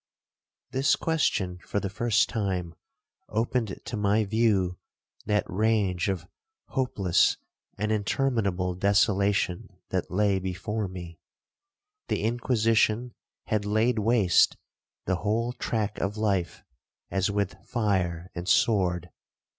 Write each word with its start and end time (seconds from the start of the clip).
This 0.71 0.95
question 0.95 1.59
for 1.59 1.79
the 1.79 1.87
first 1.87 2.27
time 2.27 2.73
opened 3.29 3.79
to 3.85 3.95
my 3.95 4.23
view 4.25 4.79
that 5.27 5.47
range 5.47 6.09
of 6.09 6.25
hopeless 6.69 7.37
and 7.77 7.91
interminable 7.91 8.73
desolation 8.73 9.67
that 9.89 10.09
lay 10.09 10.39
before 10.39 10.87
me,—the 10.87 12.23
Inquisition 12.23 13.13
had 13.43 13.63
laid 13.63 13.99
waste 13.99 14.57
the 15.05 15.17
whole 15.17 15.53
track 15.53 15.99
of 15.99 16.17
life, 16.17 16.63
as 17.11 17.29
with 17.29 17.63
fire 17.63 18.31
and 18.33 18.47
sword. 18.49 19.11